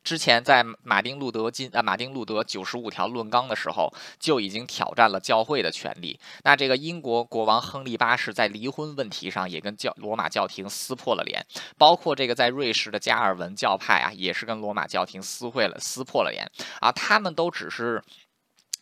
[0.02, 6.18] 之前在马丁路德金啊马丁路德九十五条论纲的时候，就已经挑战了教会的权利。
[6.44, 11.44] 那这个英国国王亨利八世在离婚问题上也跟教罗马教廷撕破了脸，
[11.78, 16.50] 包括这个在瑞士的加尔文教派啊，也是跟罗马教廷撕毁了撕破了脸
[16.80, 18.02] 啊，他们都只是。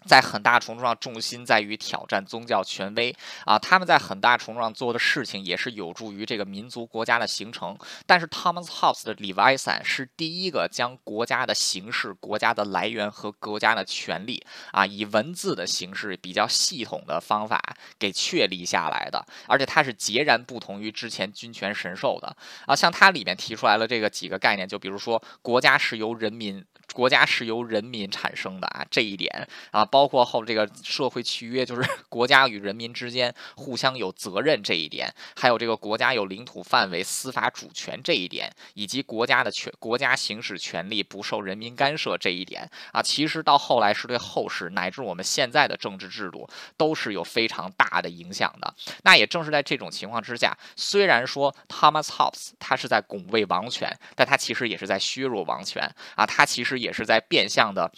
[0.07, 3.59] 在很大程度上，重心在于挑战宗教权威啊！
[3.59, 7.77] 他们在很大程度上做的事情，也是有助于这个民族国家的形成。
[8.07, 17.61] 但是，Thomas Hobbes 的里外散是第一个将国家的形式、国家的来源和国家的权利啊，以文字的形式比较系统的方法
[17.99, 19.25] 给确立下来的。
[19.47, 22.37] 而且，它是截然不同于之前君权神授的
[22.67, 22.75] 啊！
[22.75, 26.65] 像它里面提出来了这个几个概念，就比如说，国家是由人民。
[26.93, 48.75] 国家是由人民产生的啊，这一点啊，包括后这个社会契约，就是 国家与人民之间互相有责任这一点，还有这个国家有领土范围、司法主权这一点，以及国家的权国家行使权力不受人民干涉这一点啊，其实到后来是对后世乃至我们现在的政治制度都是有非常大的影响的。
[49.05, 56.80] 那也正是在这种情况之下，虽然说 Thomas Hobbes 他是在拱卫王权，但他其实也是在削弱王权啊，他其实。
[56.81, 57.93] 也是在变相的。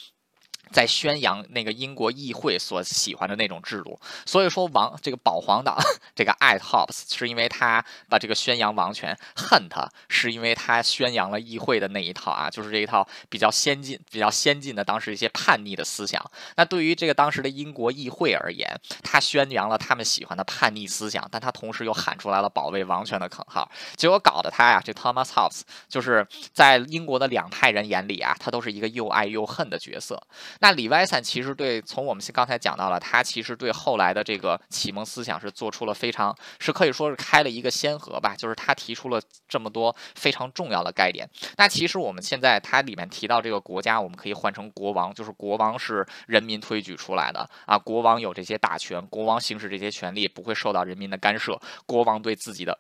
[0.73, 5.77] 在宣扬那个英国议会所喜欢的那种制度，所以说王这个保皇党
[6.17, 16.25] 这个爱 Hobbes 是因为他把这个宣扬王权，恨他是因为他宣扬了议会的那一套啊，就是这一套比较先进、比较先进的当时一些叛逆的思想。
[16.57, 30.23] 那对于这个当时的英国议会而言，他宣扬了他们喜欢的叛逆思想，但他同时又喊出来了保卫王权的口号，结果搞得他呀，这 Thomas Hobbes 就是在英国的两派人眼里啊，他都是一个又爱又恨的角色。
[30.62, 38.37] 那里外散其实对，从我们刚才讲到了，他其实对后来的这个启蒙思想是做出了非常，是可以说是开了一个先河吧。
[38.37, 41.29] 就是他提出了这么多非常重要的概念。
[41.57, 47.77] 那其实我们现在它里面提到这个国家，我们可以换成国王，就是国王是人民推举出来的啊。
[47.77, 52.79] 国王有这些大权，国王行使这些权利不会受到人民的干涉，国王对自己的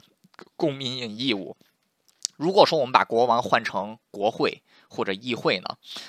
[0.56, 1.56] 公民有义务。
[2.36, 4.62] 如果说我们把国王换成国会。
[4.94, 5.66] 或者议会呢，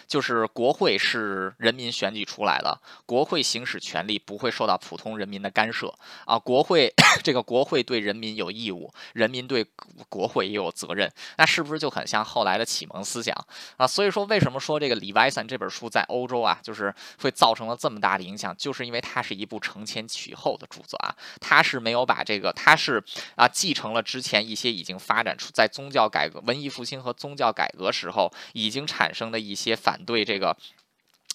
[0.10, 5.88] 就是国会是人民选举出来的，国会行使权力不会受到普通人民的干涉
[6.26, 6.38] 啊。
[6.38, 9.66] 国会 这个国会对人民有义务，人民对
[10.10, 13.34] 国会也有责任，那是不是就很像后来的启蒙思想
[13.78, 13.88] 啊？
[13.88, 23.02] 所以说，为什么说这个《李维森》这本书在欧洲啊，就是会造成了这么大的影响，就是因为它是一部承前启后的著作啊，它是没有把这个，它是
[23.38, 28.74] 啊继承了之前一些已经发展出在宗教改革、文艺复兴和宗教改革时候已。
[28.74, 30.58] 经产生的一些反对这个。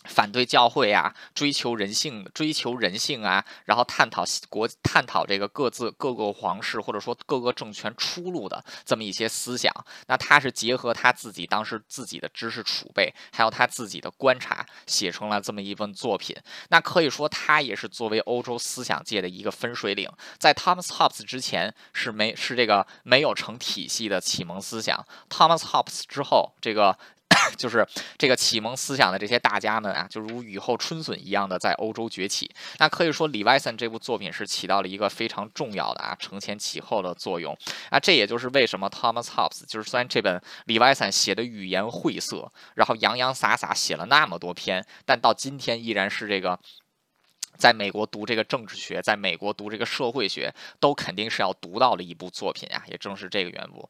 [0.04, 9.72] 反对教会啊，追求人性，追求人性啊，然后探讨国，探讨这个各自各个皇室或者说各个政权出路的这么一些思想。
[10.06, 16.34] 那他是结合他自己当时自己的知识储备，还有他自己的观察，写成了这么一份作品。
[16.70, 20.08] 那可以说，他也是作为欧洲思想界的一个分水岭。
[20.38, 26.98] 在 Thomas Hobbes 之前是没是这个没有成体系的启蒙思想，Thomas Hobbes 之后，这个。
[27.56, 32.50] 就是这个启蒙思想的这些大家们啊，就如雨后春笋一样的在欧洲崛起。
[32.78, 37.56] 那可以说，李外森这部作品是起到了一个非常重要的啊承前启后的作用
[37.90, 37.98] 啊。
[37.98, 46.58] 这也就是为什么 Thomas Hobbes 就是虽然这本李外森写的语言晦涩，然后洋洋洒洒写了那么多篇，但到今天依然是这个。
[47.58, 52.84] 在美国读这个政治学，在美国读这个社会学，都肯定是要读到的一部作品啊！
[52.86, 53.88] 也正是这个缘故。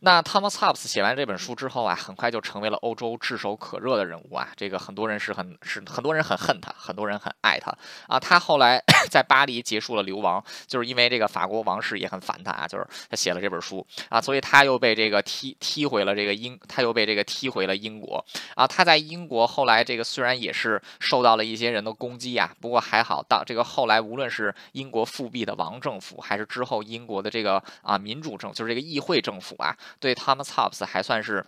[0.00, 4.48] 那 Thomas Hobbes 写完这本书之后啊，很快就成为了欧洲炙手可热的人物啊！
[4.56, 7.70] 这个很多人是很是很多人很恨他，很多人很爱他
[8.08, 8.18] 啊！
[8.18, 18.24] 他后来 在巴黎结束了流亡，就是因为这个法国王室也很烦他啊，就是他写了这本书啊，所以他又被这个踢踢回了这个英，他又被这个踢回了英国
[18.54, 18.66] 啊！
[18.66, 22.93] 他在英国后来这个虽然也是受到了一些人的攻击啊，不过还。
[22.94, 31.44] 还好，到这个后来，无论是英国复辟的王政府，还是之后英国的这个啊民主政，就是这个议会政府啊，对 Thomas Hobbes 还算是。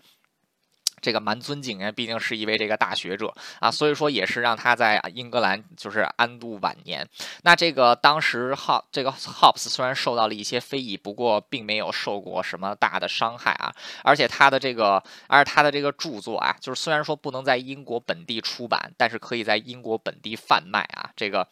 [1.01, 7.07] 这个蛮尊敬啊，毕竟是一位这个大学者啊，所以说也是让他在英格兰就是安度晚年。
[7.43, 13.73] 那这个当时 Hop 这个 Hops 虽然受到了一些非议，不过并没有受过什么大的伤害啊。
[14.03, 21.47] 而且他的这个，而他的这个著作啊，就是虽然说不能在英国本地出版，但是可以在英国本地贩卖啊，这个。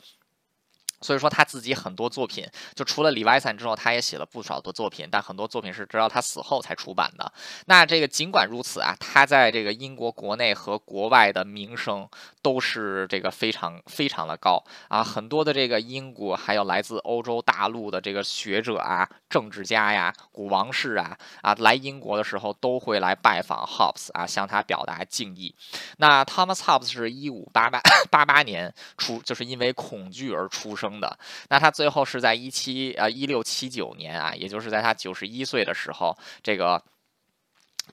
[1.05, 7.31] 所以说他自己很多作品，就除了李维森之后，他也写了不少的作品，但很多作品是直到他死后才出版的。
[7.67, 12.09] 那这个尽管如此啊，他在这个英国国内和国外的名声
[12.41, 15.05] 都是这个非常非常的高啊。
[15.05, 25.55] 很多的这个英国还有来自欧洲大陆的这个学者啊、政治家呀、古王室啊啊，来英国的时候都会来拜访 Hobbes 啊，向他表达敬意。
[25.99, 27.79] 那 Thomas Hobbes 是一五八八
[28.11, 30.94] 八八年出，就是因为恐惧而出生。
[31.01, 31.19] 的，
[31.49, 36.83] 那他最后是在一七呃一六七九年啊，也就是在他九十一岁的时候，这个。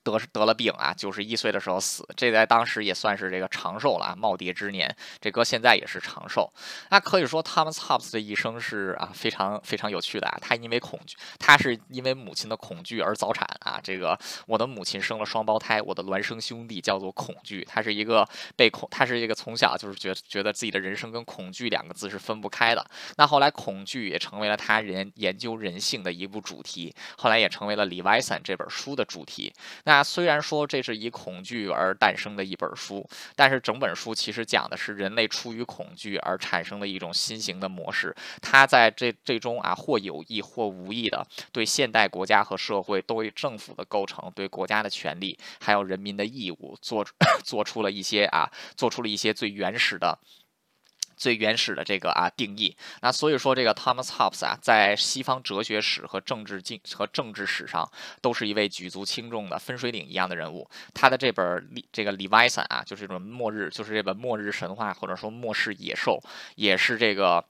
[0.04, 4.94] 得得了病啊，九十一岁的时候死，这在当时也算是这个长寿了啊，耄耋之年。
[5.20, 6.52] 这搁现在也是长寿。
[6.90, 10.38] 那可以说，Thomas Hobbes 的一生是啊，非常非常有趣的啊。
[10.42, 13.80] 他因为恐惧，他是因为母亲的恐惧而早产啊。
[13.84, 14.18] 这个
[14.48, 17.64] 我的母亲生了双胞胎，我的孪生兄弟叫做恐惧。
[17.70, 22.86] 他是一个被恐，他是一个从小就是觉觉得自己的人生跟恐惧两个字是分不开的。
[23.18, 29.54] 那后来恐惧也成为了他人研究人性的一部主题，后来也成为了李维森这本书的主题。
[29.86, 38.16] 那虽然说这是以恐惧而诞生的一本书，但是整本书其实讲的是人类出于恐惧而产生的一种新型的模式。
[38.42, 47.06] 它在这最终啊，或有意或无意的对现代国家和社会、对政府的构成、对国家的权利还有人民的义务做
[47.44, 50.18] 做出了一些啊，做出了一些最原始的。
[51.22, 57.88] 最原始的这个啊定义，那所以说这个 Thomas Hobbes 啊，在西方哲学史和政治经和政治史上，
[58.24, 60.68] 都是一位举足轻重的分水岭一样的人物。
[60.96, 66.20] 他的这本这个《Leviathan》啊，就是这种末日，就是这本末日神话或者说末世野兽，
[66.56, 67.46] 也是这个。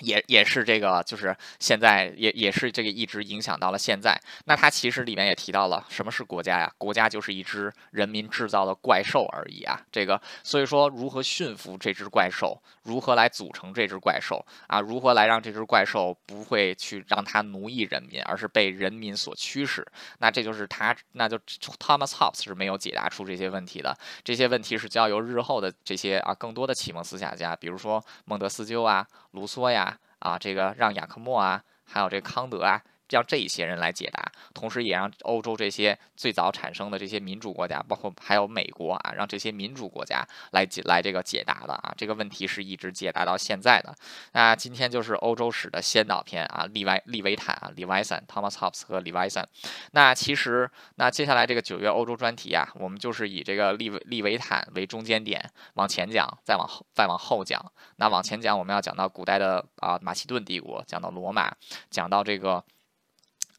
[0.00, 4.20] 也也是这个，就是现在也也是这个一直影响到了现在。
[4.44, 6.72] 那它其实里面也提到了什么是国家呀？
[6.78, 9.80] 国家就是一只人民制造的怪兽而已啊。
[9.90, 12.60] 这个所以说，如何驯服这只怪兽？
[12.84, 14.80] 如何来组成这只怪兽啊？
[14.80, 19.86] 如何来让这只怪兽不会去让它奴役人民，而是被人民所驱使？
[20.18, 23.96] 那这就是他，那就 Thomas Hobbes 是没有解答出这些问题的。
[24.24, 29.87] 这些问题是交由日后的这些啊更多的启蒙思想家，比如说孟德斯鸠啊、卢梭呀。
[30.18, 32.82] 啊，这个让雅克莫啊，还有这康德啊。
[33.10, 43.94] 让这一些人来解答，同时也让欧洲这些最早产生的这些民主国家，包括还有美国啊，让这些民主国家来解来这个解答的啊，这个问题是一直解答到现在的。
[44.32, 49.46] 那今天就是欧洲史的先导篇啊，利维利维坦啊，李维森，Thomas Hobbes 和李维森。
[49.92, 57.60] 那其实那接下来这个九月欧洲专题啊，我们就是以这个利维利维坦为中间点往前讲，再往后再往后讲。
[57.96, 61.54] 那往前讲，我们要讲到古代的啊马其顿帝国，讲到罗马，
[61.90, 62.64] 讲到这个。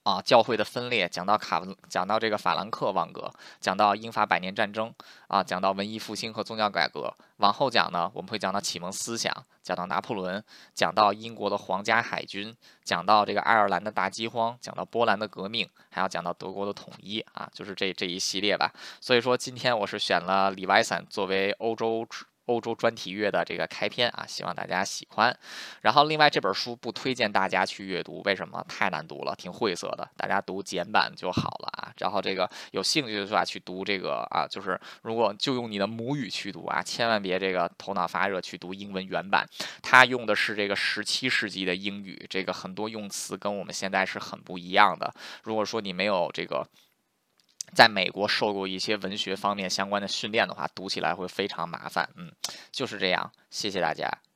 [0.03, 4.93] 啊，教会的分裂讲到卡，讲到这个法兰克王国，讲到英法百年战争
[5.27, 7.13] 啊，讲到文艺复兴和宗教改革。
[7.37, 9.31] 往后讲呢，我们会讲到启蒙思想，
[9.61, 10.43] 讲到拿破仑，
[10.73, 18.73] 讲到英国的皇家海军，讲到这个爱尔兰的大饥荒，讲到波兰的革命，还要讲到德国的统一啊，就是这这一系列吧。
[18.99, 22.07] 所以说，今天我是选了李维森作为欧洲。
[22.49, 25.37] 欧洲专题月的这个开篇啊，希望大家喜欢。
[25.81, 28.65] 然后另外这本书不推荐大家去阅读，为什么？
[28.67, 31.93] 太难读了，挺晦涩的，大家读简版就好了啊。
[31.99, 39.47] 然后这个有兴趣的话去读这个啊，就是如果就用你的母语去读啊，千万别这个头脑发热去读英文原版，
[39.83, 45.13] 它用的是这个十七世纪的英语，这个很多用词跟我们现在是很不一样的。
[45.43, 46.67] 如果说你没有这个。
[47.73, 52.09] 在美国受过一些文学方面相关的训练的话，读起来会非常麻烦。
[52.15, 52.31] 嗯，
[52.71, 53.31] 就是这样。
[53.49, 54.28] 谢谢大家。